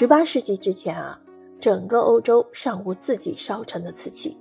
[0.00, 1.20] 十八世纪之前啊，
[1.60, 4.34] 整个欧洲尚无自己烧成的瓷器。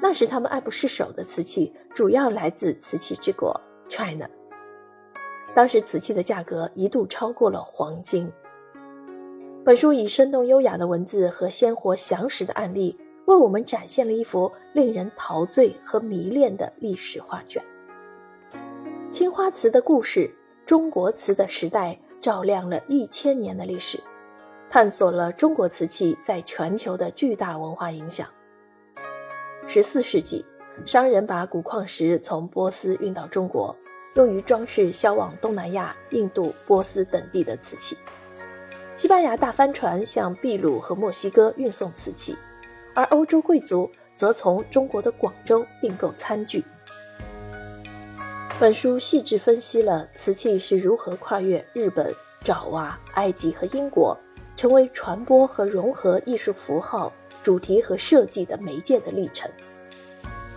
[0.00, 4.30] 那时他们爱不释手的瓷器，主要来自瓷器之国 China。
[5.52, 8.30] 当时瓷器的价格一度超过了黄金。
[9.64, 17.60] 本书以生动优雅的文字和鲜活详实的案例，为我们展现了一幅令人陶醉和迷恋的历史画卷。
[19.10, 23.98] 青花瓷的故事，中国瓷的时代，照亮了一千年的历史，
[24.70, 28.28] 探索了中国瓷器在全球的巨大文化影响。
[29.66, 30.44] 十四世纪，
[30.84, 33.76] 商人把古矿石从波斯运到中国，
[34.14, 37.96] 用于装饰销往东南亚、印度、波斯等地的瓷器。
[38.96, 42.36] 西班牙大帆船向秘鲁和墨西哥运送瓷器，
[42.94, 46.64] 而欧洲贵族则从中国的广州订购餐具。
[48.60, 54.18] 本书细致分析了瓷器是如何跨越日本、爪哇、埃及和英国，
[54.58, 57.10] 成为传播和融合艺术符号。
[57.44, 59.48] 主题和设计的媒介的历程。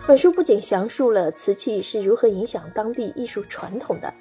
[0.06, 4.12] 本书不仅详述了瓷器是如何影响当地艺术传统的，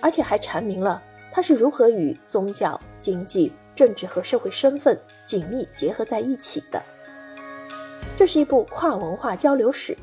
[0.00, 1.02] 而且还阐明了
[1.32, 6.80] 它是如何与宗教、经济、政治和社会身份紧密结合在一起的。
[8.16, 9.96] 这是一部跨文化交流史，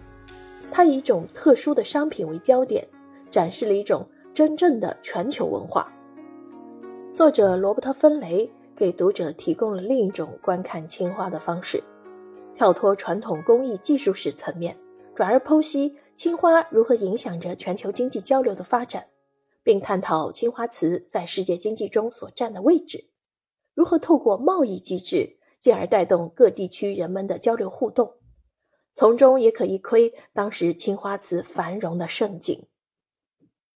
[0.71, 2.85] 它以一种特殊的商品为焦点，
[3.31, 5.89] 展示了一种真正的全球文化。
[7.13, 11.83] 作者罗伯特·芬雷给读者提供了另一种观看青花的方式。
[12.55, 14.77] 跳脱传统工艺技术史层面，
[15.13, 19.07] 转而剖析青花如何影响着全球经济交流的发展，
[19.63, 23.09] 并探讨青花瓷在世界经济中所占的位置，
[23.75, 28.13] 如何透过贸易机制，进而带动各地区人们的交流互动，
[28.93, 32.68] 从中也可一窥当时青花瓷繁荣的盛景。